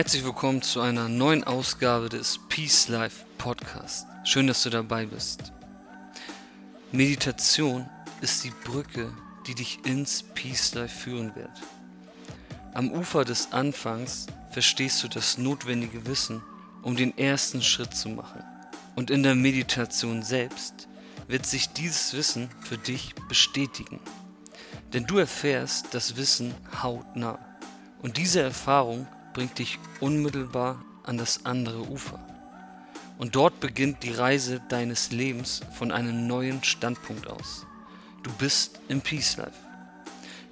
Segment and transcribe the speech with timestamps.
[0.00, 4.06] Herzlich willkommen zu einer neuen Ausgabe des Peace Life Podcast.
[4.24, 5.52] Schön, dass du dabei bist.
[6.90, 7.86] Meditation
[8.22, 9.12] ist die Brücke,
[9.46, 11.50] die dich ins Peace Life führen wird.
[12.72, 16.42] Am Ufer des Anfangs verstehst du das notwendige Wissen,
[16.80, 18.42] um den ersten Schritt zu machen.
[18.96, 20.88] Und in der Meditation selbst
[21.28, 24.00] wird sich dieses Wissen für dich bestätigen.
[24.94, 27.38] Denn du erfährst das Wissen hautnah.
[28.00, 32.18] Und diese Erfahrung bringt dich unmittelbar an das andere Ufer.
[33.18, 37.66] Und dort beginnt die Reise deines Lebens von einem neuen Standpunkt aus.
[38.22, 39.52] Du bist im Peace Life.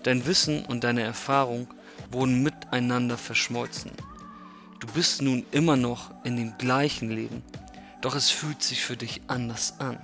[0.03, 1.69] Dein Wissen und deine Erfahrung
[2.11, 3.91] wurden miteinander verschmolzen.
[4.81, 7.43] Du bist nun immer noch in dem gleichen Leben,
[8.01, 9.99] doch es fühlt sich für dich anders an.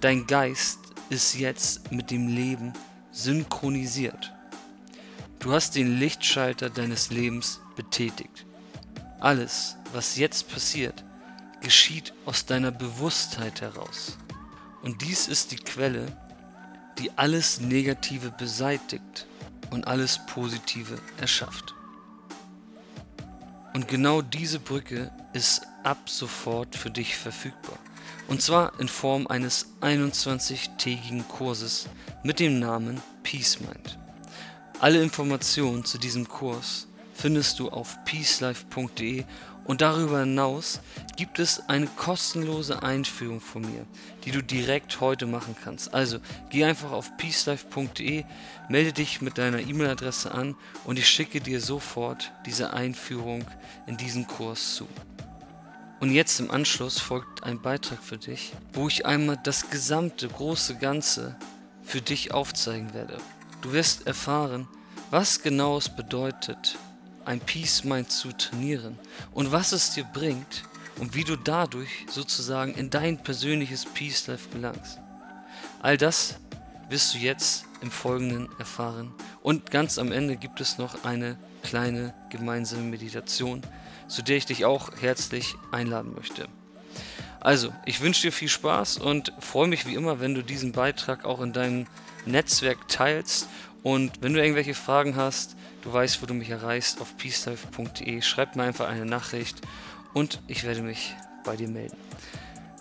[0.00, 0.78] Dein Geist
[1.10, 2.72] ist jetzt mit dem Leben
[3.12, 4.32] synchronisiert.
[5.38, 8.46] Du hast den Lichtschalter deines Lebens betätigt.
[9.20, 11.04] Alles, was jetzt passiert,
[11.60, 14.18] geschieht aus deiner Bewusstheit heraus.
[14.82, 16.06] Und dies ist die Quelle,
[16.98, 19.26] die alles Negative beseitigt
[19.70, 21.74] und alles Positive erschafft.
[23.74, 27.78] Und genau diese Brücke ist ab sofort für dich verfügbar.
[28.28, 31.86] Und zwar in Form eines 21-tägigen Kurses
[32.22, 33.98] mit dem Namen Peace Mind.
[34.80, 39.24] Alle Informationen zu diesem Kurs findest du auf peacelife.de
[39.64, 40.80] und darüber hinaus
[41.16, 43.84] gibt es eine kostenlose Einführung von mir,
[44.24, 45.92] die du direkt heute machen kannst.
[45.92, 46.18] Also
[46.50, 48.24] geh einfach auf peacelife.de,
[48.68, 50.54] melde dich mit deiner E-Mail-Adresse an
[50.84, 53.44] und ich schicke dir sofort diese Einführung
[53.86, 54.86] in diesen Kurs zu.
[55.98, 60.76] Und jetzt im Anschluss folgt ein Beitrag für dich, wo ich einmal das gesamte große
[60.76, 61.34] Ganze
[61.82, 63.16] für dich aufzeigen werde.
[63.62, 64.68] Du wirst erfahren,
[65.10, 66.76] was genau es bedeutet,
[67.26, 68.98] ein Peace Mind zu trainieren
[69.32, 70.64] und was es dir bringt
[70.98, 74.98] und wie du dadurch sozusagen in dein persönliches Peace Life gelangst.
[75.82, 76.36] All das
[76.88, 82.14] wirst du jetzt im Folgenden erfahren und ganz am Ende gibt es noch eine kleine
[82.30, 83.62] gemeinsame Meditation,
[84.08, 86.48] zu der ich dich auch herzlich einladen möchte.
[87.40, 91.24] Also, ich wünsche dir viel Spaß und freue mich wie immer, wenn du diesen Beitrag
[91.24, 91.86] auch in deinem
[92.24, 93.48] Netzwerk teilst.
[93.82, 95.54] Und wenn du irgendwelche Fragen hast,
[95.86, 98.20] Du weißt, wo du mich erreichst auf peacelife.de.
[98.20, 99.60] Schreib mir einfach eine Nachricht
[100.14, 101.14] und ich werde mich
[101.44, 101.96] bei dir melden.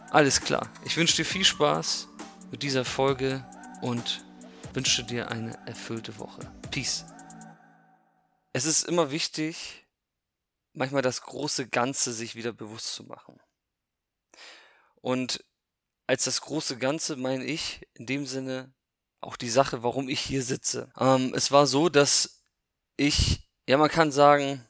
[0.09, 0.71] Alles klar.
[0.85, 2.07] Ich wünsche dir viel Spaß
[2.49, 3.47] mit dieser Folge
[3.81, 4.25] und
[4.73, 6.51] wünsche dir eine erfüllte Woche.
[6.71, 7.05] Peace.
[8.53, 9.85] Es ist immer wichtig,
[10.73, 13.39] manchmal das große Ganze sich wieder bewusst zu machen.
[14.95, 15.45] Und
[16.07, 18.73] als das große Ganze meine ich in dem Sinne
[19.21, 20.91] auch die Sache, warum ich hier sitze.
[20.97, 22.34] Ähm, es war so, dass
[22.97, 24.65] ich, ja, man kann sagen,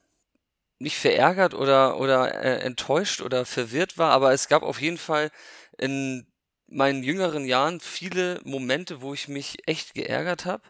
[0.80, 5.32] nicht verärgert oder, oder äh, enttäuscht oder verwirrt war, aber es gab auf jeden Fall
[5.78, 6.28] in
[6.68, 10.64] meinen jüngeren Jahren viele Momente, wo ich mich echt geärgert habe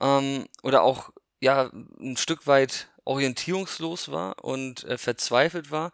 [0.00, 5.92] ähm, oder auch ja ein Stück weit orientierungslos war und äh, verzweifelt war,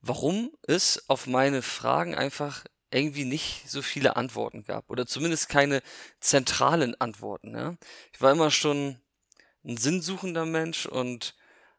[0.00, 5.82] warum es auf meine Fragen einfach irgendwie nicht so viele Antworten gab oder zumindest keine
[6.20, 7.54] zentralen Antworten.
[7.54, 7.76] Ja?
[8.12, 8.98] Ich war immer schon
[9.68, 11.34] ein sinnsuchender Mensch und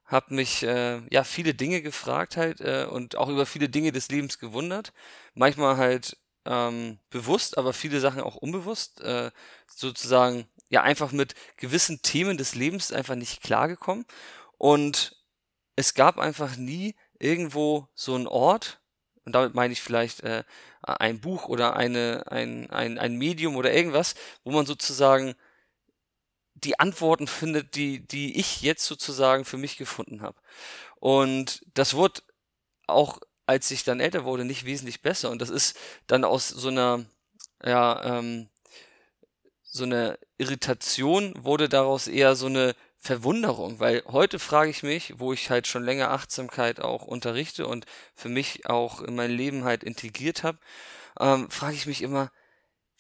[0.06, 4.10] habe mich äh, ja viele Dinge gefragt halt äh, und auch über viele Dinge des
[4.10, 4.94] Lebens gewundert.
[5.34, 9.02] Manchmal halt ähm, bewusst, aber viele Sachen auch unbewusst.
[9.02, 9.32] Äh,
[9.68, 14.06] sozusagen ja einfach mit gewissen Themen des Lebens einfach nicht klargekommen.
[14.58, 15.16] Und
[15.76, 18.82] es gab einfach nie irgendwo so einen Ort,
[19.26, 20.44] und damit meine ich vielleicht äh,
[20.82, 25.36] ein Buch oder eine, ein, ein, ein Medium oder irgendwas, wo man sozusagen
[26.64, 30.38] die Antworten findet, die, die ich jetzt sozusagen für mich gefunden habe.
[31.00, 32.22] Und das wurde
[32.88, 35.30] auch, als ich dann älter wurde, nicht wesentlich besser.
[35.30, 35.78] Und das ist
[36.08, 37.06] dann aus so einer,
[37.64, 38.50] ja, ähm,
[39.64, 45.32] so eine Irritation wurde daraus eher so eine Verwunderung, weil heute frage ich mich, wo
[45.32, 49.84] ich halt schon länger Achtsamkeit auch unterrichte und für mich auch in mein Leben halt
[49.84, 50.60] integriert habe,
[51.20, 52.32] ähm, frage ich mich immer,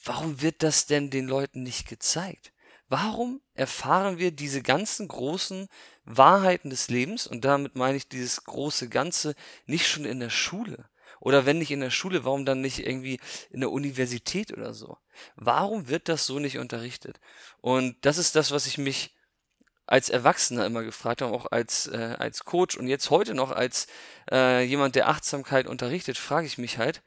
[0.03, 2.53] warum wird das denn den Leuten nicht gezeigt?
[2.89, 5.67] Warum erfahren wir diese ganzen großen
[6.05, 9.35] Wahrheiten des Lebens, und damit meine ich dieses große Ganze,
[9.67, 10.89] nicht schon in der Schule?
[11.19, 13.19] Oder wenn nicht in der Schule, warum dann nicht irgendwie
[13.51, 14.97] in der Universität oder so?
[15.35, 17.19] Warum wird das so nicht unterrichtet?
[17.61, 19.15] Und das ist das, was ich mich
[19.85, 23.87] als Erwachsener immer gefragt habe, auch als, äh, als Coach und jetzt heute noch als
[24.31, 27.01] äh, jemand, der Achtsamkeit unterrichtet, frage ich mich halt,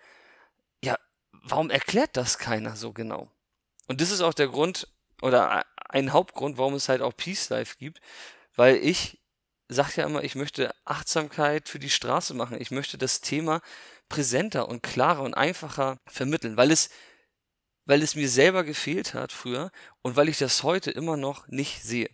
[0.84, 0.96] ja,
[1.30, 3.30] warum erklärt das keiner so genau?
[3.86, 4.88] Und das ist auch der Grund
[5.22, 8.00] oder ein Hauptgrund, warum es halt auch Peace Life gibt,
[8.54, 9.20] weil ich
[9.68, 12.60] sage ja immer, ich möchte Achtsamkeit für die Straße machen.
[12.60, 13.60] Ich möchte das Thema
[14.08, 16.90] präsenter und klarer und einfacher vermitteln, weil es
[17.84, 19.72] weil es mir selber gefehlt hat früher
[20.02, 22.08] und weil ich das heute immer noch nicht sehe.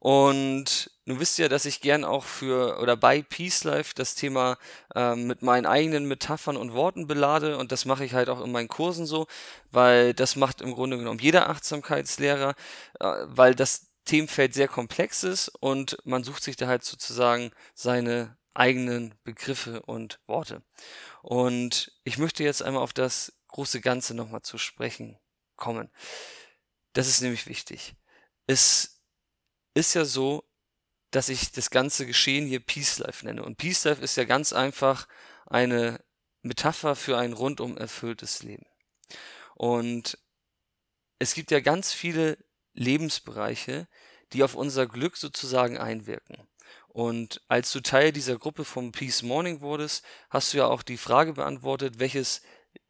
[0.00, 4.56] Und du wisst ja, dass ich gern auch für oder bei Peace Life das Thema
[4.94, 8.52] ähm, mit meinen eigenen Metaphern und Worten belade und das mache ich halt auch in
[8.52, 9.26] meinen Kursen so,
[9.72, 12.54] weil das macht im Grunde genommen jeder Achtsamkeitslehrer,
[13.00, 18.36] äh, weil das Themenfeld sehr komplex ist und man sucht sich da halt sozusagen seine
[18.54, 20.62] eigenen Begriffe und Worte.
[21.22, 25.18] Und ich möchte jetzt einmal auf das große Ganze nochmal zu sprechen
[25.56, 25.90] kommen.
[26.92, 27.94] Das ist nämlich wichtig.
[28.46, 28.97] Es
[29.78, 30.44] ist ja so,
[31.10, 33.44] dass ich das ganze Geschehen hier Peace Life nenne.
[33.44, 35.06] Und Peace Life ist ja ganz einfach
[35.46, 36.00] eine
[36.42, 38.66] Metapher für ein rundum erfülltes Leben.
[39.54, 40.18] Und
[41.18, 42.38] es gibt ja ganz viele
[42.74, 43.88] Lebensbereiche,
[44.32, 46.36] die auf unser Glück sozusagen einwirken.
[46.88, 50.96] Und als du Teil dieser Gruppe vom Peace Morning wurdest, hast du ja auch die
[50.96, 52.42] Frage beantwortet, welches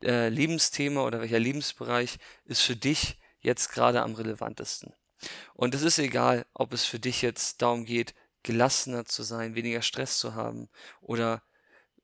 [0.03, 4.95] äh, Lebensthema oder welcher Lebensbereich ist für dich jetzt gerade am relevantesten.
[5.55, 9.83] Und es ist egal, ob es für dich jetzt darum geht, gelassener zu sein, weniger
[9.83, 10.69] Stress zu haben
[11.01, 11.43] oder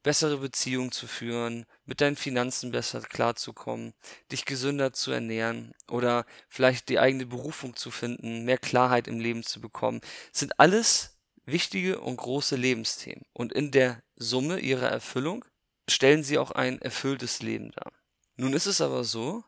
[0.03, 3.95] bessere Beziehungen zu führen, mit deinen Finanzen besser klarzukommen,
[4.31, 9.43] dich gesünder zu ernähren oder vielleicht die eigene Berufung zu finden, mehr Klarheit im Leben
[9.43, 13.25] zu bekommen, sind alles wichtige und große Lebensthemen.
[13.33, 15.45] Und in der Summe ihrer Erfüllung
[15.89, 17.93] stellen sie auch ein erfülltes Leben dar.
[18.37, 19.43] Nun ist es aber so,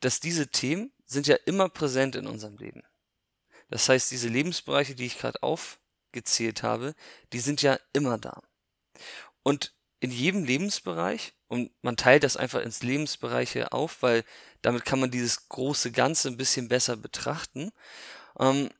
[0.00, 2.82] dass diese Themen sind ja immer präsent in unserem Leben.
[3.70, 6.94] Das heißt, diese Lebensbereiche, die ich gerade aufgezählt habe,
[7.32, 8.42] die sind ja immer da.
[9.42, 14.24] Und in jedem Lebensbereich, und man teilt das einfach ins Lebensbereiche auf, weil
[14.62, 17.70] damit kann man dieses große Ganze ein bisschen besser betrachten,
[18.38, 18.70] ähm,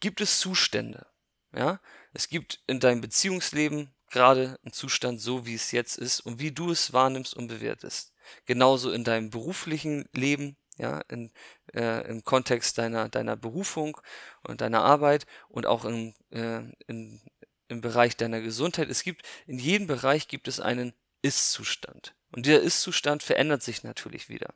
[0.00, 1.06] gibt es Zustände.
[1.54, 1.80] Ja?
[2.12, 6.52] Es gibt in deinem Beziehungsleben gerade einen Zustand so, wie es jetzt ist und wie
[6.52, 8.12] du es wahrnimmst und bewertest.
[8.46, 11.32] Genauso in deinem beruflichen Leben ja, in,
[11.72, 14.00] äh, im Kontext deiner, deiner Berufung
[14.42, 17.20] und deiner Arbeit und auch im, äh, in,
[17.68, 18.88] im Bereich deiner Gesundheit.
[18.90, 22.14] Es gibt, in jedem Bereich gibt es einen Ist-Zustand.
[22.32, 24.52] Und dieser Ist-Zustand verändert sich natürlich wieder.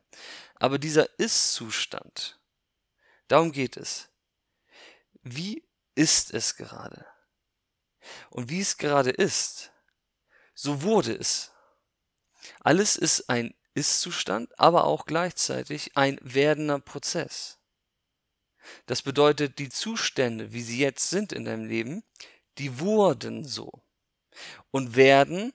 [0.57, 2.41] Aber dieser Ist-Zustand,
[3.29, 4.09] darum geht es.
[5.23, 5.65] Wie
[5.95, 7.07] ist es gerade?
[8.31, 9.73] Und wie es gerade ist,
[10.55, 11.53] so wurde es.
[12.61, 17.59] Alles ist ein ist-Zustand, aber auch gleichzeitig ein werdender Prozess.
[18.87, 22.03] Das bedeutet, die Zustände, wie sie jetzt sind in deinem Leben,
[22.59, 23.83] die wurden so
[24.71, 25.53] und werden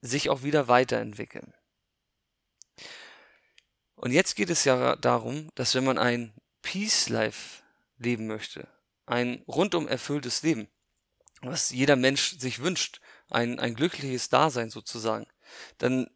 [0.00, 1.52] sich auch wieder weiterentwickeln.
[3.96, 6.32] Und jetzt geht es ja darum, dass wenn man ein
[6.62, 7.62] Peace Life
[7.98, 8.68] leben möchte,
[9.06, 10.68] ein rundum erfülltes Leben,
[11.42, 15.26] was jeder Mensch sich wünscht, ein, ein glückliches Dasein sozusagen,
[15.78, 16.08] dann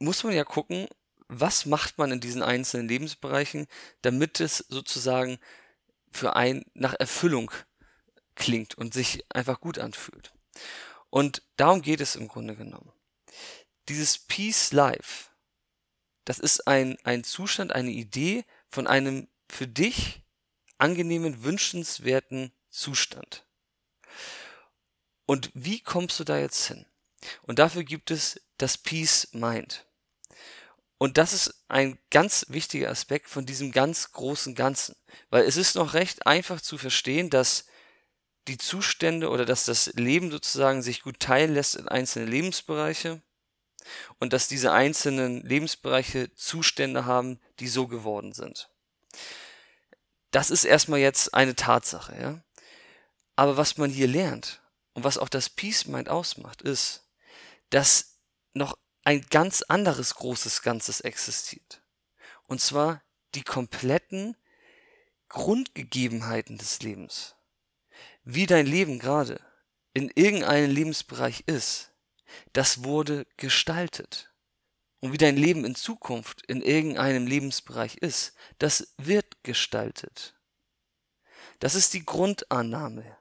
[0.00, 0.88] muss man ja gucken,
[1.28, 3.68] was macht man in diesen einzelnen Lebensbereichen,
[4.02, 5.38] damit es sozusagen
[6.10, 7.52] für einen nach Erfüllung
[8.34, 10.32] klingt und sich einfach gut anfühlt.
[11.08, 12.92] Und darum geht es im Grunde genommen.
[13.88, 15.30] Dieses Peace Life,
[16.24, 20.22] das ist ein, ein Zustand, eine Idee von einem für dich
[20.78, 23.44] angenehmen, wünschenswerten Zustand.
[25.26, 26.86] Und wie kommst du da jetzt hin?
[27.42, 29.86] Und dafür gibt es das Peace Mind.
[31.02, 34.94] Und das ist ein ganz wichtiger Aspekt von diesem ganz großen Ganzen,
[35.30, 37.64] weil es ist noch recht einfach zu verstehen, dass
[38.48, 43.22] die Zustände oder dass das Leben sozusagen sich gut teilen lässt in einzelne Lebensbereiche
[44.18, 48.68] und dass diese einzelnen Lebensbereiche Zustände haben, die so geworden sind.
[50.32, 52.44] Das ist erstmal jetzt eine Tatsache, ja.
[53.36, 54.60] Aber was man hier lernt
[54.92, 57.08] und was auch das Peace Mind ausmacht, ist,
[57.70, 58.18] dass
[58.52, 58.76] noch
[59.10, 61.82] ein ganz anderes großes Ganzes existiert.
[62.46, 63.02] Und zwar
[63.34, 64.36] die kompletten
[65.28, 67.34] Grundgegebenheiten des Lebens.
[68.22, 69.40] Wie dein Leben gerade
[69.94, 71.90] in irgendeinem Lebensbereich ist,
[72.52, 74.32] das wurde gestaltet.
[75.00, 80.36] Und wie dein Leben in Zukunft in irgendeinem Lebensbereich ist, das wird gestaltet.
[81.58, 83.16] Das ist die Grundannahme.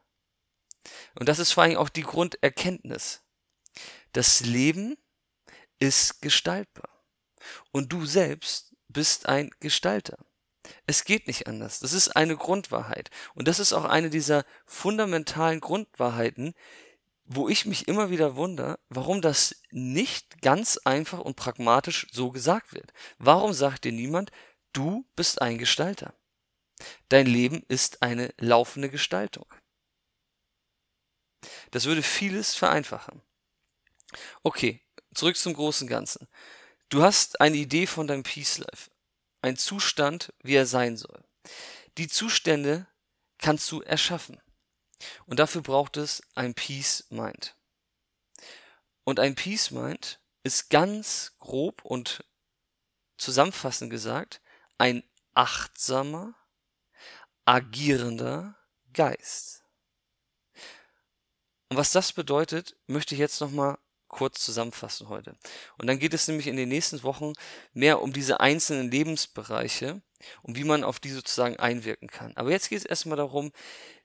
[1.15, 3.24] Und das ist vor allem auch die Grunderkenntnis.
[4.13, 4.96] Das Leben
[5.79, 6.89] ist gestaltbar.
[7.71, 10.17] Und du selbst bist ein Gestalter.
[10.86, 11.79] Es geht nicht anders.
[11.79, 13.09] Das ist eine Grundwahrheit.
[13.33, 16.53] Und das ist auch eine dieser fundamentalen Grundwahrheiten,
[17.24, 22.74] wo ich mich immer wieder wundere, warum das nicht ganz einfach und pragmatisch so gesagt
[22.74, 22.91] wird.
[23.19, 24.31] Warum sagt dir niemand,
[24.74, 26.13] du bist ein Gestalter?
[27.09, 29.45] Dein Leben ist eine laufende Gestaltung.
[31.71, 33.21] Das würde vieles vereinfachen.
[34.41, 34.81] Okay,
[35.19, 36.27] zurück zum großen Ganzen.
[36.88, 38.89] Du hast eine Idee von deinem Peace Life,
[39.41, 41.23] ein Zustand, wie er sein soll.
[41.97, 42.88] Die Zustände
[43.38, 44.41] kannst du erschaffen.
[45.25, 47.55] Und dafür braucht es ein Peace Mind.
[49.03, 52.23] Und ein Peace Mind ist ganz grob und
[53.17, 54.41] zusammenfassend gesagt
[54.77, 56.33] ein achtsamer,
[57.43, 58.55] agierender
[58.93, 59.63] Geist.
[61.67, 63.77] Und was das bedeutet, möchte ich jetzt nochmal
[64.09, 65.37] kurz zusammenfassen heute.
[65.77, 67.33] Und dann geht es nämlich in den nächsten Wochen
[67.71, 70.01] mehr um diese einzelnen Lebensbereiche
[70.41, 72.35] und wie man auf die sozusagen einwirken kann.
[72.35, 73.51] Aber jetzt geht es erstmal darum,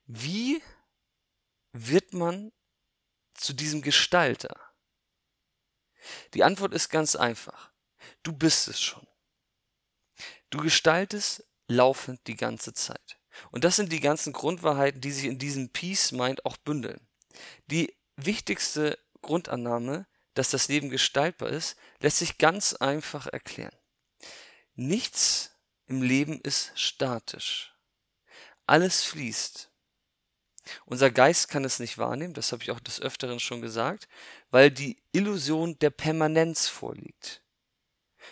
[0.07, 0.63] wie
[1.73, 2.53] wird man
[3.35, 4.55] zu diesem Gestalter?
[6.35, 7.73] Die Antwort ist ganz einfach.
[8.23, 9.07] Du bist es schon.
[10.51, 13.19] Du gestaltest laufend die ganze Zeit.
[13.51, 17.09] Und das sind die ganzen Grundwahrheiten, die sich in diesem Peace Mind auch bündeln.
[17.67, 23.77] Die wichtigste Grundannahme, dass das Leben gestaltbar ist, lässt sich ganz einfach erklären.
[24.75, 25.53] Nichts
[25.87, 27.75] im Leben ist statisch.
[28.67, 29.71] Alles fließt.
[30.87, 34.09] Unser Geist kann es nicht wahrnehmen, das habe ich auch des Öfteren schon gesagt,
[34.51, 37.43] weil die Illusion der Permanenz vorliegt.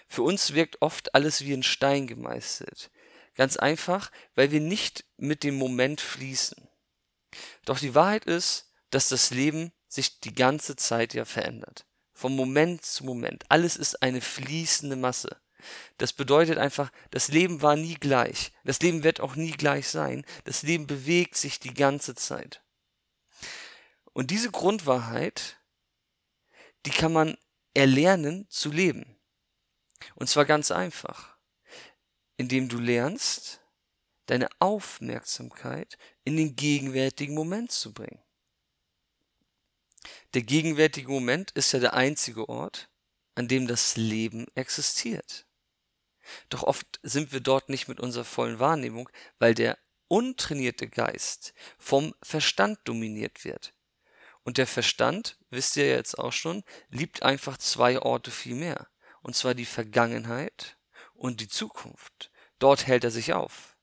[0.08, 2.90] Für uns wirkt oft alles wie ein Stein gemeißelt.
[3.34, 6.68] Ganz einfach, weil wir nicht mit dem Moment fließen.
[7.64, 11.84] Doch die Wahrheit ist, dass das Leben sich die ganze Zeit ja verändert.
[12.14, 13.44] Vom Moment zu Moment.
[13.50, 15.36] Alles ist eine fließende Masse.
[15.98, 18.52] Das bedeutet einfach, das Leben war nie gleich.
[18.64, 20.24] Das Leben wird auch nie gleich sein.
[20.44, 22.62] Das Leben bewegt sich die ganze Zeit.
[24.14, 25.58] Und diese Grundwahrheit,
[26.86, 27.36] die kann man
[27.74, 29.18] erlernen zu leben.
[30.14, 31.36] Und zwar ganz einfach,
[32.38, 33.60] indem du lernst,
[34.26, 38.22] deine Aufmerksamkeit in den gegenwärtigen Moment zu bringen.
[40.34, 42.88] Der gegenwärtige Moment ist ja der einzige Ort,
[43.34, 45.46] an dem das Leben existiert.
[46.48, 49.78] Doch oft sind wir dort nicht mit unserer vollen Wahrnehmung, weil der
[50.08, 53.74] untrainierte Geist vom Verstand dominiert wird.
[54.44, 58.88] Und der Verstand, wisst ihr jetzt auch schon, liebt einfach zwei Orte viel mehr.
[59.22, 60.76] Und zwar die Vergangenheit
[61.14, 62.30] und die Zukunft.
[62.58, 63.76] Dort hält er sich auf.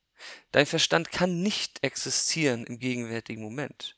[0.51, 3.97] Dein Verstand kann nicht existieren im gegenwärtigen Moment.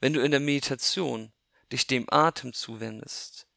[0.00, 1.32] Wenn du in der Meditation
[1.72, 3.48] dich dem Atem zuwendest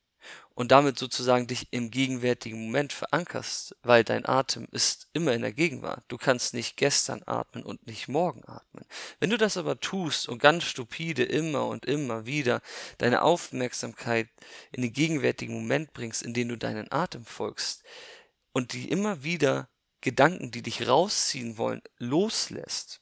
[0.53, 5.53] und damit sozusagen dich im gegenwärtigen Moment verankerst, weil dein Atem ist immer in der
[5.53, 6.03] Gegenwart.
[6.07, 8.85] Du kannst nicht gestern atmen und nicht morgen atmen.
[9.19, 12.61] Wenn du das aber tust und ganz stupide immer und immer wieder
[12.97, 14.29] deine Aufmerksamkeit
[14.71, 17.83] in den gegenwärtigen Moment bringst, in den du deinen Atem folgst
[18.51, 19.69] und die immer wieder
[20.01, 23.01] Gedanken, die dich rausziehen wollen, loslässt,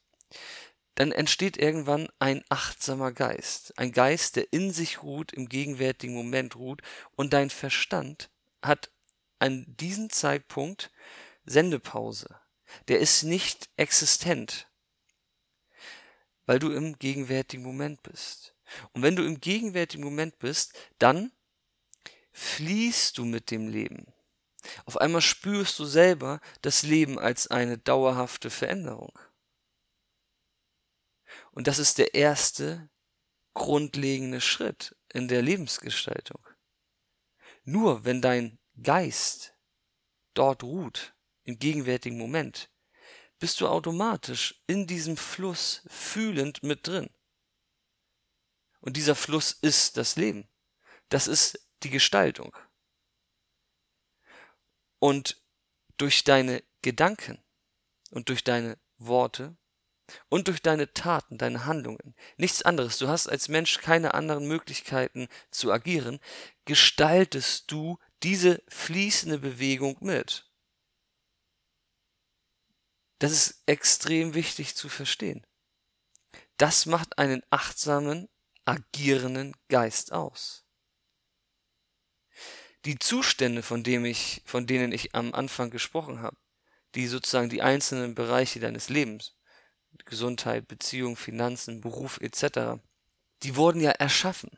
[0.99, 6.57] dann entsteht irgendwann ein achtsamer Geist, ein Geist, der in sich ruht, im gegenwärtigen Moment
[6.57, 6.81] ruht,
[7.15, 8.29] und dein Verstand
[8.61, 8.91] hat
[9.39, 10.91] an diesem Zeitpunkt
[11.45, 12.35] Sendepause.
[12.89, 14.67] Der ist nicht existent,
[16.45, 18.53] weil du im gegenwärtigen Moment bist.
[18.91, 21.31] Und wenn du im gegenwärtigen Moment bist, dann
[22.33, 24.05] fließt du mit dem Leben.
[24.83, 29.17] Auf einmal spürst du selber das Leben als eine dauerhafte Veränderung.
[31.59, 32.89] Und das ist der erste
[33.53, 36.41] grundlegende Schritt in der Lebensgestaltung.
[37.65, 39.57] Nur wenn dein Geist
[40.35, 41.13] dort ruht,
[41.43, 42.71] im gegenwärtigen Moment,
[43.39, 47.09] bist du automatisch in diesem Fluss fühlend mit drin.
[48.79, 50.47] Und dieser Fluss ist das Leben.
[51.09, 52.55] Das ist die Gestaltung.
[54.99, 55.43] Und
[55.97, 57.43] durch deine Gedanken
[58.11, 59.57] und durch deine Worte
[60.29, 65.27] und durch deine Taten, deine Handlungen, nichts anderes, du hast als Mensch keine anderen Möglichkeiten
[65.51, 66.19] zu agieren,
[66.65, 70.45] gestaltest du diese fließende Bewegung mit.
[73.19, 75.45] Das ist extrem wichtig zu verstehen.
[76.57, 78.29] Das macht einen achtsamen,
[78.65, 80.65] agierenden Geist aus.
[82.85, 86.37] Die Zustände, von, dem ich, von denen ich am Anfang gesprochen habe,
[86.95, 89.35] die sozusagen die einzelnen Bereiche deines Lebens
[90.05, 92.81] Gesundheit, Beziehung, Finanzen, Beruf etc.,
[93.43, 94.57] die wurden ja erschaffen.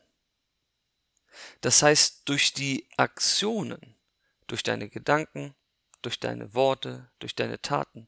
[1.61, 3.95] Das heißt, durch die Aktionen,
[4.47, 5.55] durch deine Gedanken,
[6.01, 8.07] durch deine Worte, durch deine Taten,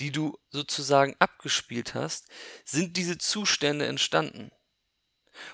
[0.00, 2.28] die du sozusagen abgespielt hast,
[2.64, 4.50] sind diese Zustände entstanden.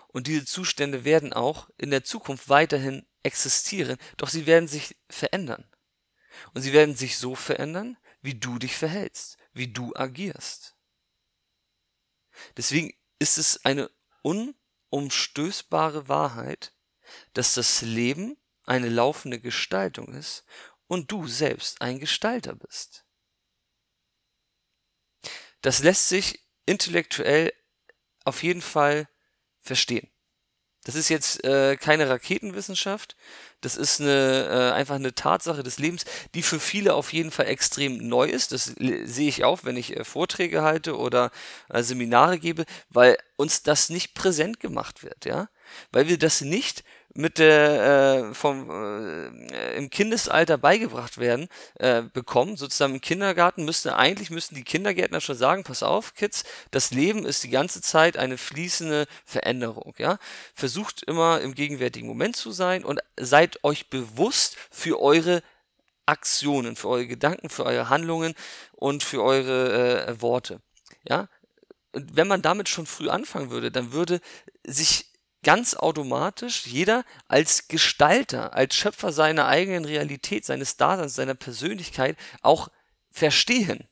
[0.09, 5.65] Und diese Zustände werden auch in der Zukunft weiterhin existieren, doch sie werden sich verändern.
[6.55, 10.77] Und sie werden sich so verändern, wie du dich verhältst, wie du agierst.
[12.57, 13.91] Deswegen ist es eine
[14.23, 16.73] unumstößbare Wahrheit,
[17.33, 20.45] dass das Leben eine laufende Gestaltung ist
[20.87, 23.05] und du selbst ein Gestalter bist.
[25.63, 27.53] Das lässt sich intellektuell
[28.25, 29.09] auf jeden Fall
[29.61, 30.11] verstehen.
[30.85, 33.15] Das ist jetzt äh, keine Raketenwissenschaft,
[33.61, 37.47] das ist eine, äh, einfach eine Tatsache des Lebens, die für viele auf jeden Fall
[37.47, 38.53] extrem neu ist.
[38.53, 41.31] Das sehe ich auch, wenn ich äh, Vorträge halte oder
[41.69, 45.49] äh, Seminare gebe, weil uns das nicht präsent gemacht wird, ja,
[45.93, 46.85] weil wir das nicht
[47.15, 51.49] mit der äh, vom äh, im Kindesalter beigebracht werden
[51.79, 52.57] äh, bekommen.
[52.57, 57.27] Sozusagen im Kindergarten müsste eigentlich müssten die Kindergärtner schon sagen pass auf Kids das Leben
[57.27, 60.19] ist die ganze Zeit eine fließende Veränderung ja.
[60.55, 65.43] Versucht immer im gegenwärtigen Moment zu sein und seid euch bewusst für eure
[66.07, 68.35] Aktionen für eure Gedanken für eure Handlungen
[68.73, 70.61] und für eure äh, Worte
[71.09, 71.29] ja.
[71.93, 74.21] Und wenn man damit schon früh anfangen würde dann würde
[74.65, 75.10] sich
[75.43, 82.69] ganz automatisch jeder als Gestalter, als Schöpfer seiner eigenen Realität, seines Daseins, seiner Persönlichkeit auch
[83.11, 83.89] verstehen.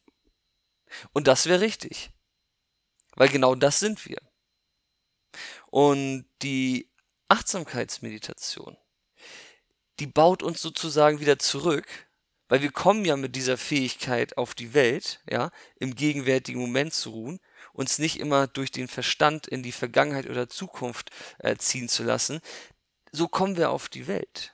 [1.12, 2.11] Und das wäre richtig.
[3.14, 4.19] Weil genau das sind wir.
[5.71, 6.90] Und die
[7.28, 8.76] Achtsamkeitsmeditation,
[9.99, 11.87] die baut uns sozusagen wieder zurück,
[12.49, 17.11] weil wir kommen ja mit dieser Fähigkeit auf die Welt, ja, im gegenwärtigen Moment zu
[17.11, 17.40] ruhen
[17.78, 22.40] uns nicht immer durch den Verstand in die Vergangenheit oder Zukunft äh, ziehen zu lassen,
[23.12, 24.53] so kommen wir auf die Welt.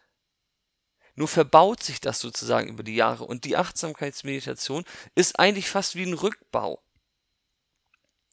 [1.14, 6.02] Nur verbaut sich das sozusagen über die Jahre und die Achtsamkeitsmeditation ist eigentlich fast wie
[6.02, 6.82] ein Rückbau.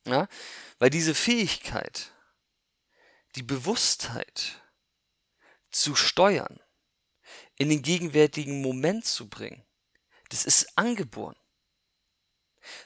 [0.05, 0.27] Ja?
[0.77, 2.11] Weil diese Fähigkeit,
[3.37, 4.61] die Bewusstheit
[5.69, 6.59] zu steuern,
[7.55, 9.63] in den gegenwärtigen Moment zu bringen,
[10.29, 11.37] das ist angeboren.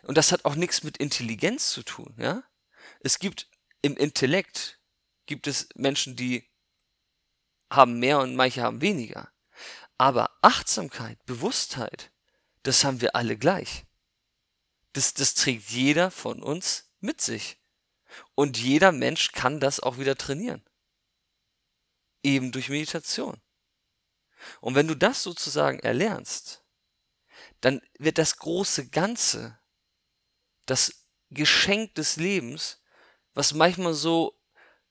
[0.04, 2.44] Und das hat auch nichts mit Intelligenz zu tun, ja?
[3.02, 3.50] Es gibt
[3.82, 4.80] im Intellekt
[5.26, 6.50] gibt es Menschen, die
[7.70, 9.32] haben mehr und manche haben weniger.
[9.98, 12.12] Aber Achtsamkeit, Bewusstheit,
[12.64, 13.86] das haben wir alle gleich.
[14.94, 17.60] Das, das trägt jeder von uns mit sich.
[18.34, 20.64] Und jeder Mensch kann das auch wieder trainieren.
[22.24, 23.42] Eben durch Meditation.
[24.62, 26.64] Und wenn du das sozusagen erlernst,
[27.62, 29.60] dann wird das große Ganze
[30.66, 32.82] das Geschenk des Lebens,
[33.34, 34.40] was manchmal so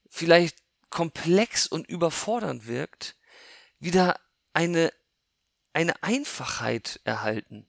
[0.09, 0.59] vielleicht
[0.91, 3.17] komplex und überfordernd wirkt,
[3.81, 4.21] wieder
[4.53, 4.93] eine,
[5.73, 7.69] eine Einfachheit erhalten.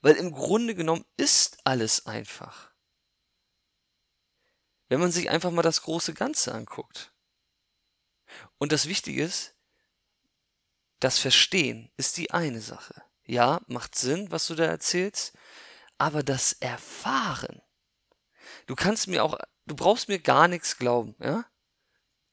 [0.00, 2.70] Weil im Grunde genommen ist alles einfach.
[4.88, 7.12] Wenn man sich einfach mal das große Ganze anguckt.
[8.58, 9.54] Und das Wichtige ist,
[11.00, 13.02] das Verstehen ist die eine Sache.
[13.26, 15.34] Ja, macht Sinn, was du da erzählst
[15.98, 17.62] aber das Erfahren.
[18.66, 21.44] Du kannst mir auch, du brauchst mir gar nichts glauben, ja?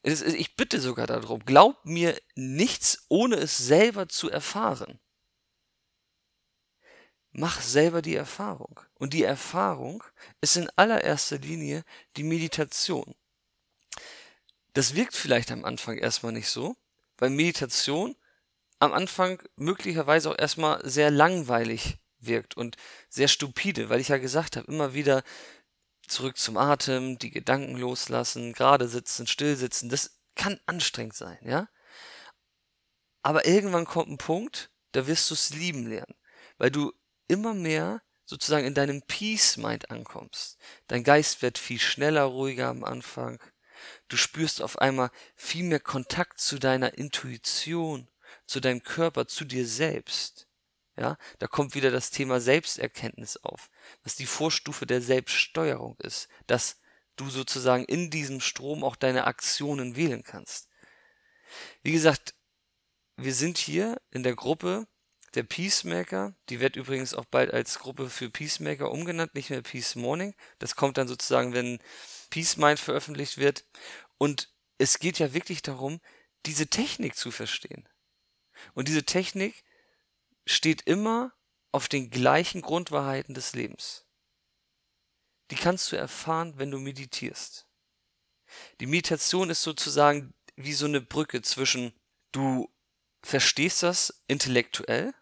[0.03, 4.99] Ich bitte sogar darum, glaub mir nichts, ohne es selber zu erfahren.
[7.31, 8.81] Mach selber die Erfahrung.
[8.95, 10.03] Und die Erfahrung
[10.41, 11.85] ist in allererster Linie
[12.17, 13.15] die Meditation.
[14.73, 16.75] Das wirkt vielleicht am Anfang erstmal nicht so,
[17.17, 18.15] weil Meditation
[18.79, 22.77] am Anfang möglicherweise auch erstmal sehr langweilig wirkt und
[23.09, 25.23] sehr stupide, weil ich ja gesagt habe, immer wieder
[26.07, 31.67] zurück zum Atem, die Gedanken loslassen, gerade sitzen, still sitzen, das kann anstrengend sein, ja?
[33.21, 36.15] Aber irgendwann kommt ein Punkt, da wirst du es lieben lernen,
[36.57, 36.91] weil du
[37.27, 40.57] immer mehr sozusagen in deinem Peace Mind ankommst.
[40.87, 43.41] Dein Geist wird viel schneller, ruhiger am Anfang.
[44.07, 48.09] Du spürst auf einmal viel mehr Kontakt zu deiner Intuition,
[48.45, 50.47] zu deinem Körper, zu dir selbst.
[50.95, 53.69] Ja, da kommt wieder das Thema Selbsterkenntnis auf,
[54.03, 56.79] was die Vorstufe der Selbststeuerung ist, dass
[57.15, 60.69] du sozusagen in diesem Strom auch deine Aktionen wählen kannst.
[61.81, 62.35] Wie gesagt,
[63.17, 64.87] wir sind hier in der Gruppe
[65.35, 69.95] der Peacemaker, die wird übrigens auch bald als Gruppe für Peacemaker umgenannt, nicht mehr Peace
[69.95, 70.35] Morning.
[70.59, 71.79] Das kommt dann sozusagen, wenn
[72.29, 73.65] Peace Mind veröffentlicht wird.
[74.19, 76.01] Und es geht ja wirklich darum,
[76.45, 77.87] diese Technik zu verstehen.
[78.73, 79.63] Und diese Technik
[80.45, 81.33] steht immer
[81.71, 84.05] auf den gleichen Grundwahrheiten des Lebens.
[85.51, 87.67] die kannst du erfahren, wenn du meditierst.
[88.79, 91.93] Die Meditation ist sozusagen wie so eine Brücke zwischen
[92.31, 92.69] du
[93.23, 95.13] verstehst das intellektuell,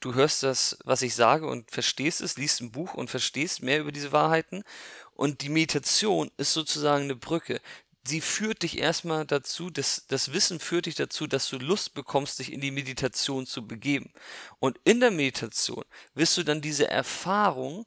[0.00, 3.80] du hörst das, was ich sage und verstehst es, liest ein Buch und verstehst mehr
[3.80, 4.64] über diese Wahrheiten
[5.12, 7.60] und die Meditation ist sozusagen eine Brücke.
[8.04, 12.40] Sie führt dich erstmal dazu, das, das Wissen führt dich dazu, dass du Lust bekommst,
[12.40, 14.12] dich in die Meditation zu begeben.
[14.58, 15.84] Und in der Meditation
[16.14, 17.86] wirst du dann diese Erfahrung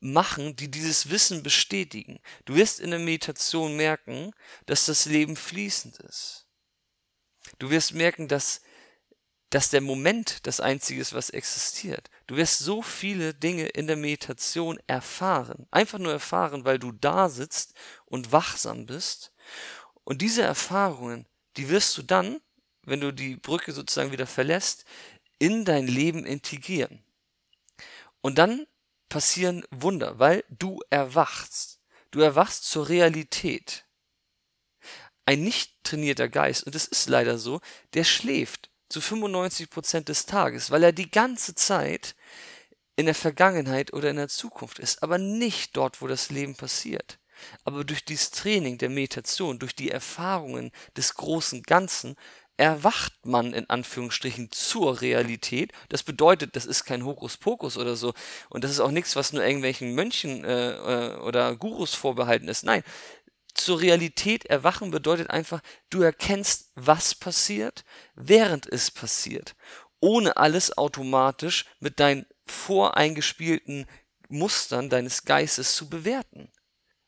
[0.00, 2.18] machen, die dieses Wissen bestätigen.
[2.46, 4.32] Du wirst in der Meditation merken,
[4.64, 6.46] dass das Leben fließend ist.
[7.58, 8.62] Du wirst merken, dass,
[9.50, 12.10] dass der Moment das Einzige ist, was existiert.
[12.26, 15.66] Du wirst so viele Dinge in der Meditation erfahren.
[15.70, 17.74] Einfach nur erfahren, weil du da sitzt
[18.06, 19.32] und wachsam bist.
[20.04, 22.40] Und diese Erfahrungen, die wirst du dann,
[22.82, 24.84] wenn du die Brücke sozusagen wieder verlässt,
[25.38, 27.04] in dein Leben integrieren.
[28.20, 28.66] Und dann
[29.08, 31.80] passieren Wunder, weil du erwachst.
[32.10, 33.84] Du erwachst zur Realität.
[35.24, 37.60] Ein nicht trainierter Geist, und es ist leider so,
[37.94, 42.14] der schläft zu 95 Prozent des Tages, weil er die ganze Zeit
[42.96, 47.18] in der Vergangenheit oder in der Zukunft ist, aber nicht dort, wo das Leben passiert.
[47.64, 52.16] Aber durch dieses Training der Meditation, durch die Erfahrungen des großen Ganzen,
[52.56, 55.72] erwacht man in Anführungsstrichen zur Realität.
[55.90, 58.14] Das bedeutet, das ist kein Hokuspokus oder so.
[58.48, 62.64] Und das ist auch nichts, was nur irgendwelchen Mönchen äh, äh, oder Gurus vorbehalten ist.
[62.64, 62.82] Nein,
[63.56, 69.56] zur Realität erwachen bedeutet einfach, du erkennst, was passiert, während es passiert,
[70.00, 73.86] ohne alles automatisch mit deinen voreingespielten
[74.28, 76.50] Mustern deines Geistes zu bewerten.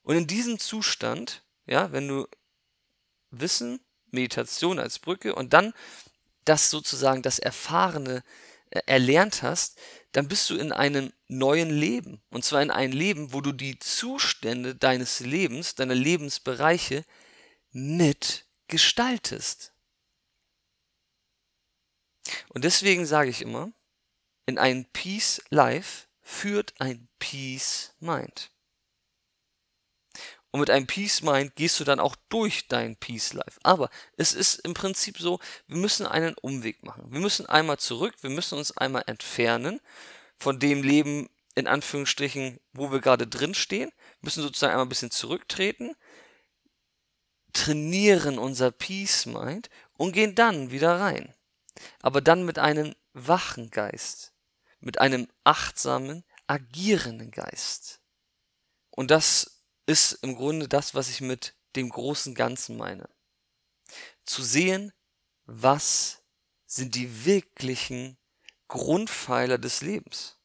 [0.03, 2.27] Und in diesem Zustand, ja, wenn du
[3.31, 3.81] Wissen,
[4.11, 5.75] Meditation als Brücke und dann
[6.45, 8.23] das sozusagen das Erfahrene
[8.71, 9.79] äh, erlernt hast,
[10.13, 12.21] dann bist du in einem neuen Leben.
[12.31, 17.05] Und zwar in einem Leben, wo du die Zustände deines Lebens, deiner Lebensbereiche
[17.73, 19.73] mitgestaltest.
[22.49, 23.71] Und deswegen sage ich immer,
[24.47, 28.51] in ein Peace Life führt ein Peace Mind.
[30.59, 33.61] Und mit einem Peace Mind gehst du dann auch durch dein Peace Life.
[33.63, 37.05] Aber es ist im Prinzip so, wir müssen einen Umweg machen.
[37.13, 39.81] Wir müssen einmal zurück, wir müssen uns einmal entfernen
[40.37, 45.13] von dem Leben, in Anführungsstrichen, wo wir gerade drin stehen, müssen sozusagen einmal ein bisschen
[45.13, 45.95] zurücktreten,
[47.53, 51.35] trainieren unser Peace Mind und gehen dann wieder rein.
[52.03, 54.33] Aber dann mit einem wachen Geist,
[54.81, 58.01] mit einem achtsamen, agierenden Geist.
[58.91, 59.58] Und das
[59.89, 63.09] ist im Grunde das, was ich mit dem großen Ganzen meine.
[64.27, 64.93] Zu sehen,
[65.47, 66.23] was
[66.67, 68.19] sind die wirklichen
[68.69, 70.39] Grundpfeiler des Lebens.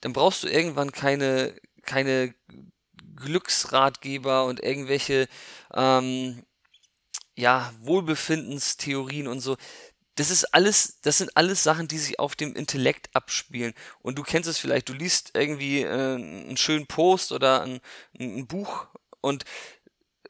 [0.00, 2.34] Dann brauchst du irgendwann keine, keine
[3.14, 5.28] Glücksratgeber und irgendwelche
[5.72, 6.44] ähm,
[7.36, 9.56] ja, Wohlbefindenstheorien und so
[10.16, 13.72] das ist alles, das sind alles Sachen, die sich auf dem Intellekt abspielen.
[14.02, 17.80] Und du kennst es vielleicht, du liest irgendwie äh, einen schönen Post oder ein,
[18.18, 18.86] ein Buch
[19.20, 19.44] und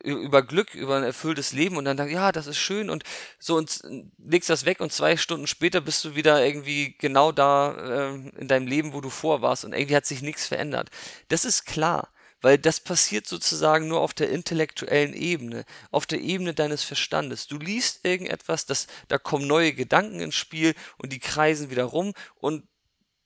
[0.04, 3.04] über Glück, über ein erfülltes Leben und dann sagst ja, das ist schön und
[3.38, 3.82] so und
[4.18, 8.48] legst das weg und zwei Stunden später bist du wieder irgendwie genau da äh, in
[8.48, 10.90] deinem Leben, wo du vor warst und irgendwie hat sich nichts verändert.
[11.28, 16.52] Das ist klar weil das passiert sozusagen nur auf der intellektuellen Ebene, auf der Ebene
[16.52, 17.46] deines Verstandes.
[17.46, 22.12] Du liest irgendetwas, das, da kommen neue Gedanken ins Spiel und die kreisen wieder rum
[22.34, 22.66] und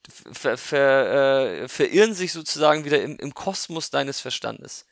[0.08, 4.86] ver, ver, äh, verirren sich sozusagen wieder im, im Kosmos deines Verstandes.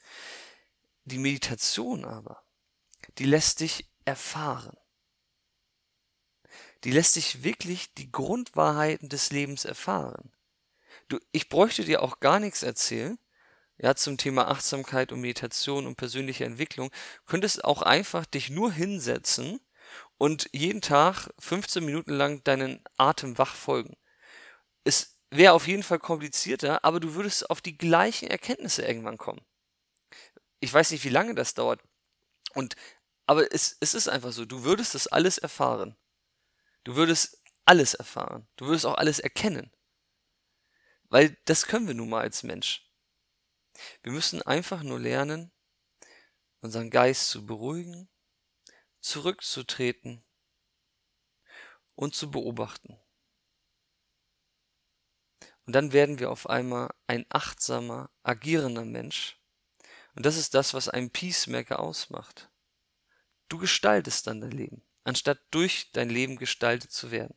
[1.05, 2.43] Die Meditation aber,
[3.19, 4.77] die lässt dich erfahren.
[6.85, 10.33] Die lässt dich wirklich die Grundwahrheiten des Lebens erfahren.
[11.09, 13.19] Du, ich bräuchte dir auch gar nichts erzählen,
[13.79, 16.91] ja, zum Thema Achtsamkeit und Meditation und persönliche Entwicklung,
[17.27, 19.61] könntest auch einfach dich nur hinsetzen
[20.19, 23.97] und jeden Tag 15 Minuten lang deinen Atem wach folgen.
[24.85, 29.45] Es wäre auf jeden Fall komplizierter, aber du würdest auf die gleichen Erkenntnisse irgendwann kommen.
[30.61, 31.81] Ich weiß nicht, wie lange das dauert.
[32.55, 32.77] Und,
[33.27, 35.97] aber es, es ist einfach so, du würdest das alles erfahren.
[36.85, 38.47] Du würdest alles erfahren.
[38.57, 39.71] Du würdest auch alles erkennen.
[41.09, 42.85] Weil das können wir nun mal als Mensch.
[44.03, 45.53] Wir müssen einfach nur lernen,
[46.61, 48.09] unseren Geist zu beruhigen,
[49.01, 50.25] zurückzutreten
[51.95, 52.99] und zu beobachten.
[55.67, 59.41] Und dann werden wir auf einmal ein achtsamer, agierender Mensch.
[60.15, 62.51] Und das ist das, was einen Peacemaker ausmacht.
[63.49, 67.37] Du gestaltest dann dein Leben, anstatt durch dein Leben gestaltet zu werden.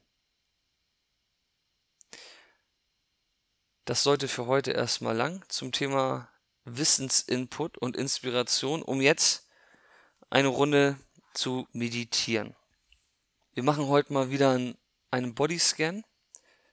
[3.88, 6.28] Das sollte für heute erstmal lang zum Thema
[6.66, 9.48] Wissensinput und Inspiration, um jetzt
[10.30, 10.98] eine Runde
[11.34, 12.54] zu meditieren.
[13.54, 14.52] Wir machen heute mal wieder
[15.10, 16.04] einen, Bodyscan.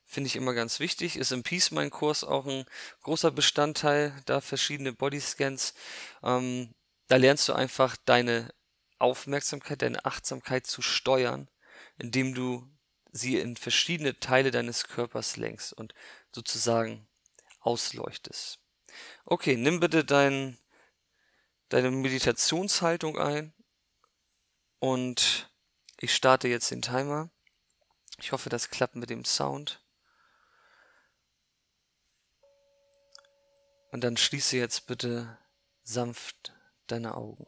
[0.05, 1.15] Finde ich immer ganz wichtig.
[1.15, 2.65] Ist im Peace Mind Kurs auch ein
[3.03, 5.75] großer Bestandteil, da verschiedene Bodyscans.
[6.25, 6.75] Ähm,
[7.07, 8.53] da lernst du einfach deine
[8.99, 11.49] Aufmerksamkeit, deine Achtsamkeit zu steuern,
[11.97, 12.69] indem du
[13.13, 15.95] sie in verschiedene Teile deines Körpers lenkst und
[16.35, 17.07] sozusagen
[17.61, 18.59] ausleuchtest.
[19.25, 20.59] Okay, nimm bitte dein,
[21.69, 23.55] deine Meditationshaltung ein
[24.79, 25.51] und
[25.99, 27.31] ich starte jetzt den Timer.
[28.19, 29.81] Ich hoffe, das klappt mit dem Sound.
[33.91, 35.39] Und dann schließe jetzt bitte
[35.83, 36.53] sanft
[36.89, 37.47] deine Augen.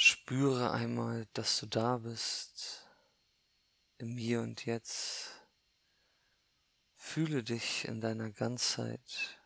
[0.00, 2.86] Spüre einmal, dass du da bist,
[3.96, 5.32] im Hier und Jetzt.
[6.94, 9.40] Fühle dich in deiner Ganzheit.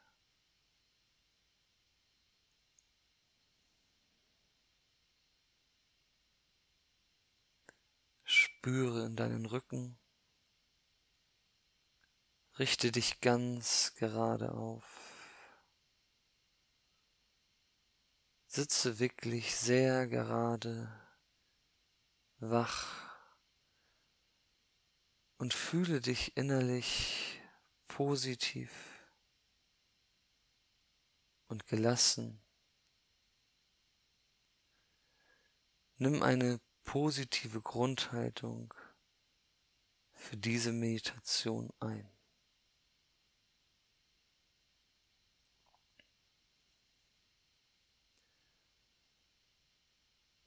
[8.24, 9.98] Spüre in deinen Rücken.
[12.58, 15.01] Richte dich ganz gerade auf.
[18.54, 20.92] Sitze wirklich sehr gerade,
[22.36, 23.16] wach
[25.38, 27.40] und fühle dich innerlich
[27.88, 28.70] positiv
[31.46, 32.42] und gelassen.
[35.96, 38.74] Nimm eine positive Grundhaltung
[40.12, 42.11] für diese Meditation ein.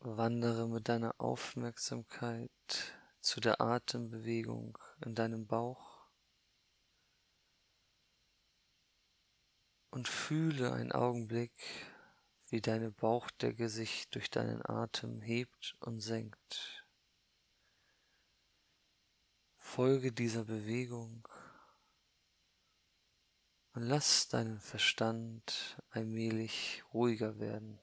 [0.07, 2.51] Wandere mit deiner Aufmerksamkeit
[3.21, 6.05] zu der Atembewegung in deinem Bauch
[9.89, 11.53] und fühle einen Augenblick,
[12.49, 16.85] wie deine Bauchdecke sich durch deinen Atem hebt und senkt.
[19.57, 21.27] Folge dieser Bewegung
[23.73, 27.79] und lass deinen Verstand allmählich ruhiger werden.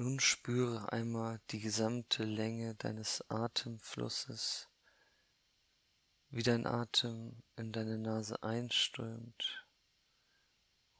[0.00, 4.68] Nun spüre einmal die gesamte Länge deines Atemflusses,
[6.30, 9.66] wie dein Atem in deine Nase einströmt,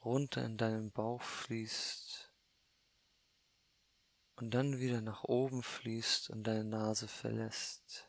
[0.05, 2.33] runter in deinen Bauch fließt
[4.35, 8.09] und dann wieder nach oben fließt und deine Nase verlässt.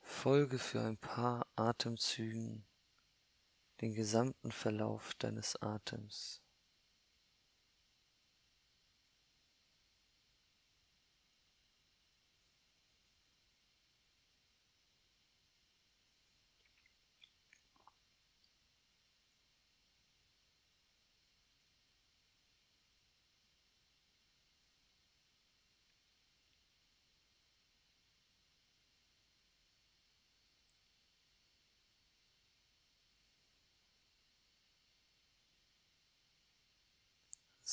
[0.00, 2.64] Folge für ein paar Atemzügen
[3.82, 6.41] den gesamten Verlauf deines Atems.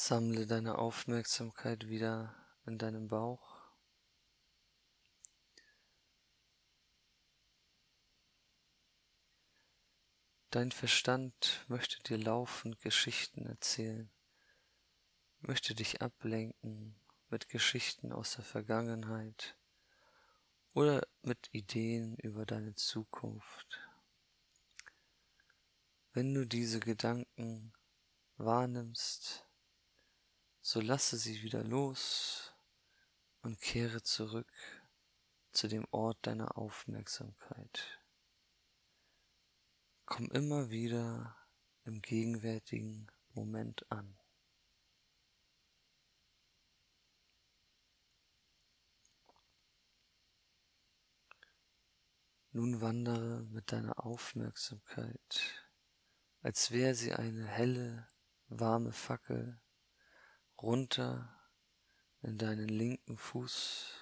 [0.09, 2.33] Sammle deine Aufmerksamkeit wieder
[2.65, 3.61] in deinem Bauch.
[10.49, 14.09] Dein Verstand möchte dir laufend Geschichten erzählen,
[15.41, 19.59] möchte dich ablenken mit Geschichten aus der Vergangenheit
[20.73, 23.87] oder mit Ideen über deine Zukunft.
[26.13, 27.73] Wenn du diese Gedanken
[28.37, 29.45] wahrnimmst,
[30.61, 32.53] so lasse sie wieder los
[33.41, 34.51] und kehre zurück
[35.51, 37.99] zu dem Ort deiner Aufmerksamkeit.
[40.05, 41.35] Komm immer wieder
[41.85, 44.17] im gegenwärtigen Moment an.
[52.51, 55.69] Nun wandere mit deiner Aufmerksamkeit,
[56.41, 58.07] als wäre sie eine helle,
[58.47, 59.61] warme Fackel,
[60.61, 61.33] runter
[62.21, 63.93] in deinen linken Fuß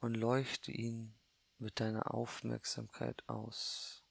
[0.00, 1.14] und leuchte ihn
[1.58, 4.04] mit deiner Aufmerksamkeit aus.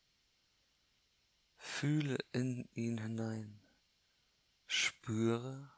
[1.58, 3.62] Fühle in ihn hinein,
[4.66, 5.72] spüre,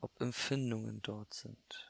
[0.00, 1.89] ob Empfindungen dort sind.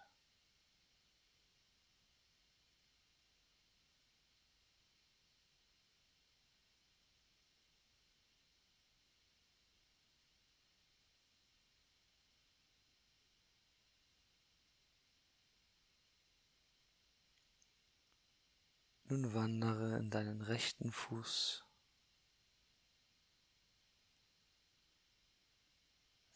[19.10, 21.64] Nun wandere in deinen rechten Fuß.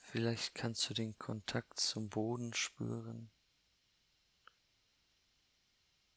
[0.01, 3.31] Vielleicht kannst du den Kontakt zum Boden spüren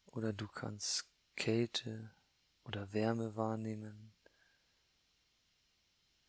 [0.08, 2.15] oder du kannst Kälte
[2.63, 4.15] oder Wärme wahrnehmen.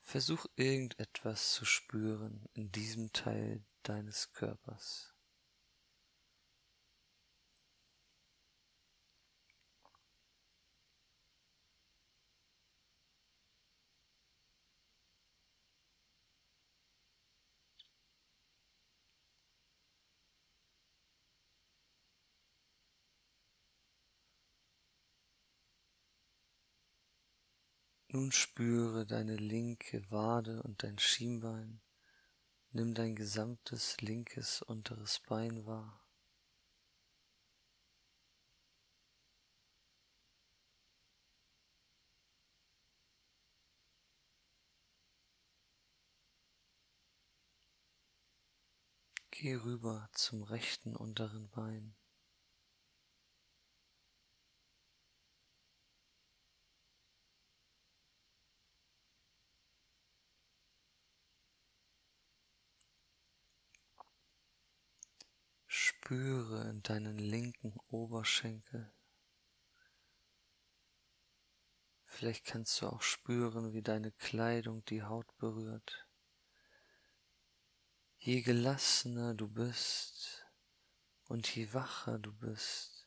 [0.02, 5.17] Versuch irgendetwas zu spüren in diesem Teil deines Körpers.
[28.10, 31.82] Nun spüre deine linke Wade und dein Schienbein.
[32.72, 36.02] Nimm dein gesamtes linkes unteres Bein wahr.
[49.30, 51.94] Geh rüber zum rechten unteren Bein.
[66.08, 68.90] Spüre in deinen linken Oberschenkel.
[72.06, 76.08] Vielleicht kannst du auch spüren, wie deine Kleidung die Haut berührt.
[78.16, 80.46] Je gelassener du bist
[81.24, 83.06] und je wacher du bist,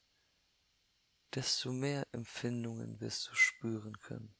[1.33, 4.35] desto mehr Empfindungen wirst du spüren können.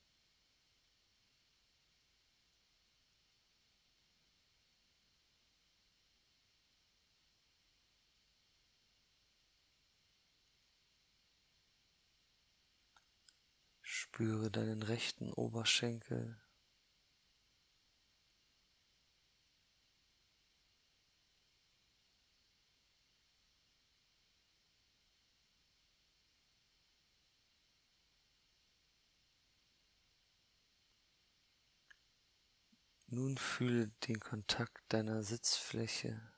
[14.14, 16.38] Spüre deinen rechten Oberschenkel.
[33.08, 36.31] Nun fühle den Kontakt deiner Sitzfläche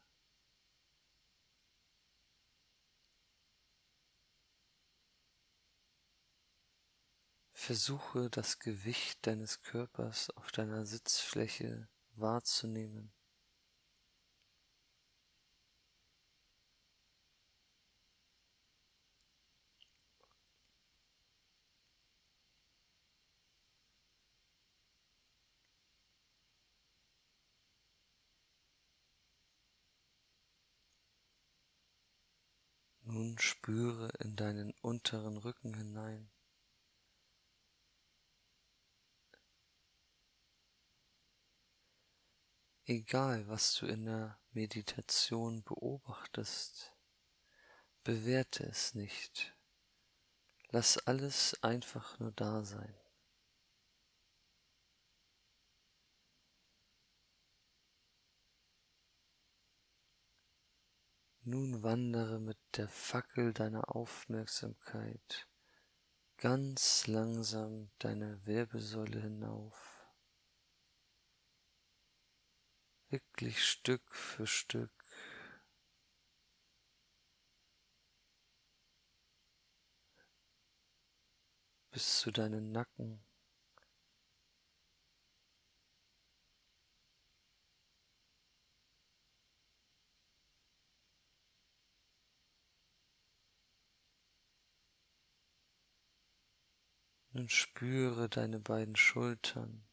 [7.66, 13.14] Versuche das Gewicht deines Körpers auf deiner Sitzfläche wahrzunehmen.
[33.04, 36.30] Nun spüre in deinen unteren Rücken hinein.
[42.86, 46.94] Egal, was du in der Meditation beobachtest,
[48.04, 49.56] bewerte es nicht.
[50.70, 52.94] Lass alles einfach nur da sein.
[61.46, 65.48] Nun wandere mit der Fackel deiner Aufmerksamkeit
[66.36, 69.93] ganz langsam deine Wirbelsäule hinauf.
[73.14, 74.92] Wirklich Stück für Stück.
[81.92, 83.24] bis zu deinen Nacken.
[97.32, 99.86] Nun spüre deine beiden Schultern.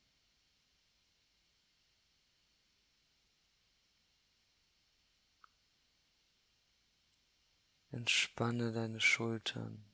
[7.92, 9.84] Entspanne deine Schultern.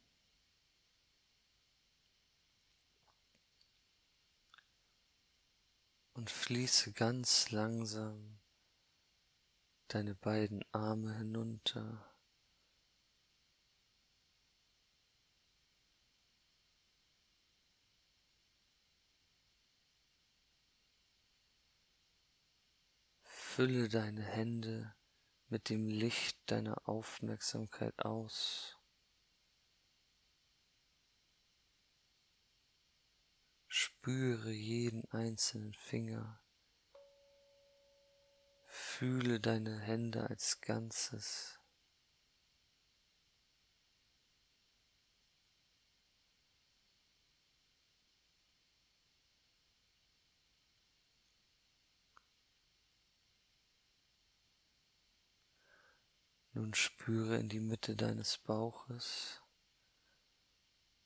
[6.12, 8.38] Und fließe ganz langsam
[9.88, 12.12] deine beiden Arme hinunter.
[23.22, 24.94] Fülle deine Hände
[25.49, 28.78] mit dem Licht deiner Aufmerksamkeit aus.
[33.68, 36.40] Spüre jeden einzelnen Finger.
[38.66, 41.61] Fühle deine Hände als Ganzes.
[56.57, 59.43] Nun spüre in die Mitte deines Bauches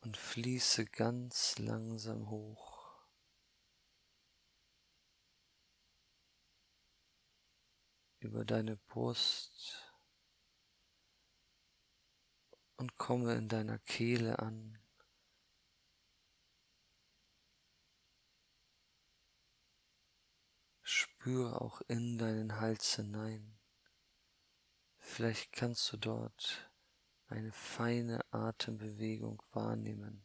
[0.00, 2.78] und fließe ganz langsam hoch.
[8.20, 9.92] über deine Brust
[12.76, 14.78] und komme in deiner Kehle an.
[20.82, 23.59] Spüre auch in deinen Hals hinein.
[25.00, 26.70] Vielleicht kannst du dort
[27.26, 30.24] eine feine Atembewegung wahrnehmen.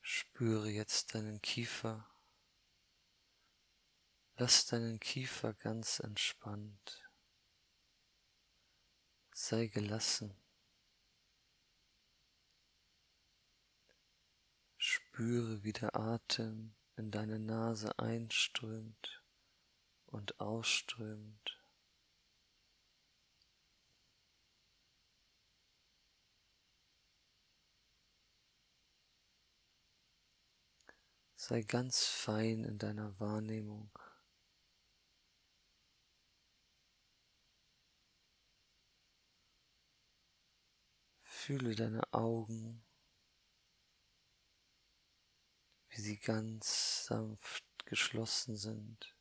[0.00, 2.06] Spüre jetzt deinen Kiefer.
[4.36, 7.09] Lass deinen Kiefer ganz entspannt.
[9.32, 10.34] Sei gelassen.
[14.76, 19.22] Spüre, wie der Atem in deine Nase einströmt
[20.06, 21.60] und ausströmt.
[31.36, 33.90] Sei ganz fein in deiner Wahrnehmung.
[41.42, 42.84] Fühle deine Augen,
[45.88, 49.16] wie sie ganz sanft geschlossen sind.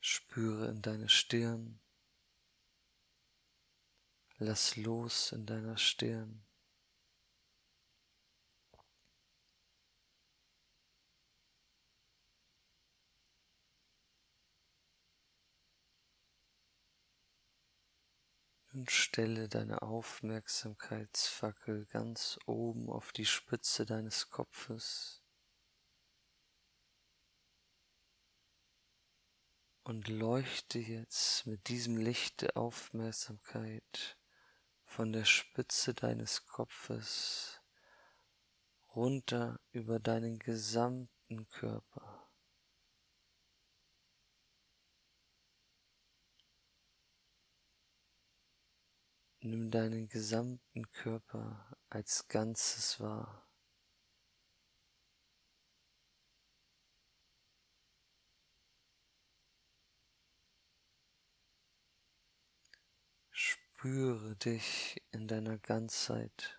[0.00, 1.80] Spüre in deine Stirn.
[4.36, 6.45] Lass los in deiner Stirn.
[18.76, 25.22] Und stelle deine Aufmerksamkeitsfackel ganz oben auf die Spitze deines Kopfes
[29.82, 34.18] und leuchte jetzt mit diesem Licht der Aufmerksamkeit
[34.84, 37.62] von der Spitze deines Kopfes
[38.94, 42.15] runter über deinen gesamten Körper.
[49.48, 53.48] Nimm deinen gesamten Körper als Ganzes wahr.
[63.30, 66.58] Spüre dich in deiner Ganzheit.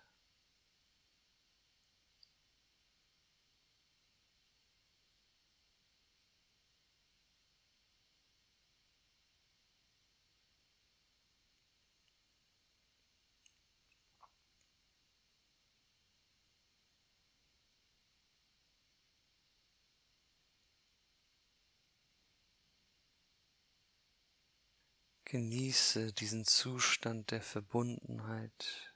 [25.30, 28.94] Genieße diesen Zustand der Verbundenheit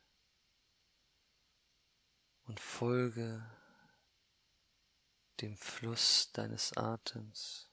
[2.44, 3.44] und folge
[5.42, 7.71] dem Fluss deines Atems.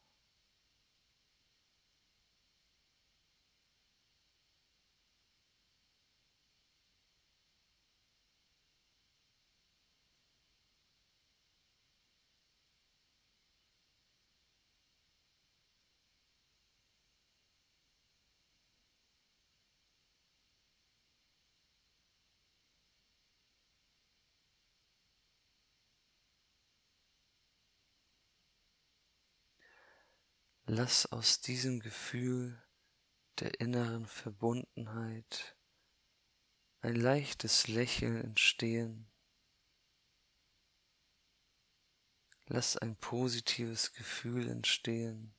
[30.72, 32.62] Lass aus diesem Gefühl
[33.40, 35.58] der inneren Verbundenheit
[36.82, 39.12] ein leichtes Lächeln entstehen.
[42.46, 45.34] Lass ein positives Gefühl entstehen.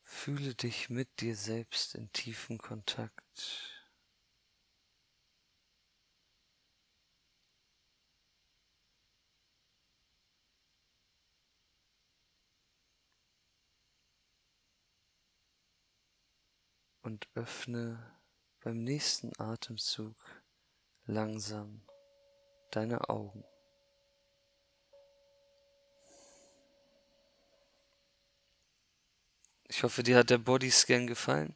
[0.00, 3.79] Fühle dich mit dir selbst in tiefen Kontakt.
[17.02, 18.14] Und öffne
[18.62, 20.14] beim nächsten Atemzug
[21.06, 21.82] langsam
[22.70, 23.44] deine Augen.
[29.68, 31.54] Ich hoffe, dir hat der Bodyscan gefallen.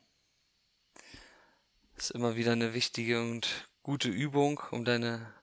[1.97, 5.35] Ist immer wieder eine wichtige und gute Übung, um deine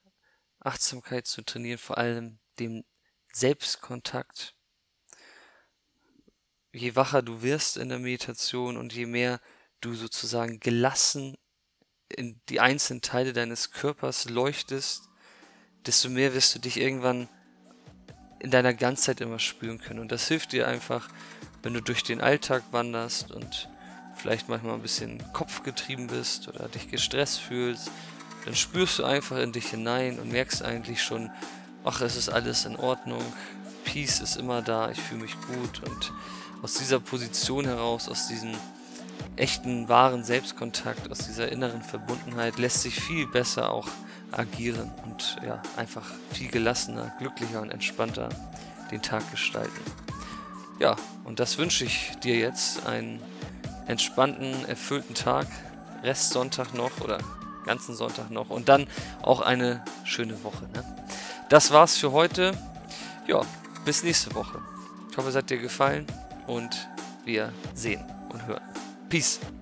[0.59, 2.83] Achtsamkeit zu trainieren, vor allem dem
[3.31, 4.55] Selbstkontakt.
[6.71, 9.41] Je wacher du wirst in der Meditation und je mehr
[9.81, 11.35] du sozusagen gelassen
[12.09, 15.09] in die einzelnen Teile deines Körpers leuchtest,
[15.85, 17.27] desto mehr wirst du dich irgendwann
[18.39, 19.99] in deiner Ganzheit immer spüren können.
[19.99, 21.09] Und das hilft dir einfach,
[21.63, 23.69] wenn du durch den Alltag wanderst und
[24.15, 27.91] vielleicht manchmal ein bisschen kopfgetrieben bist oder dich gestresst fühlst,
[28.45, 31.29] dann spürst du einfach in dich hinein und merkst eigentlich schon,
[31.83, 33.23] ach, es ist alles in Ordnung,
[33.85, 36.13] Peace ist immer da, ich fühle mich gut und
[36.61, 38.55] aus dieser Position heraus, aus diesem
[39.35, 43.87] echten, wahren Selbstkontakt, aus dieser inneren Verbundenheit lässt sich viel besser auch
[44.31, 48.29] agieren und ja, einfach viel gelassener, glücklicher und entspannter
[48.91, 49.81] den Tag gestalten.
[50.79, 53.21] Ja, und das wünsche ich dir jetzt, einen
[53.87, 55.47] entspannten, erfüllten Tag,
[56.03, 57.19] Rest Sonntag noch oder
[57.65, 58.87] ganzen Sonntag noch und dann
[59.21, 60.63] auch eine schöne Woche.
[60.73, 60.83] Ne?
[61.49, 62.53] Das war's für heute.
[63.27, 63.41] Ja,
[63.85, 64.59] bis nächste Woche.
[65.11, 66.07] Ich hoffe, es hat dir gefallen
[66.47, 66.87] und
[67.25, 68.80] wir sehen und hören.
[69.11, 69.60] Peace.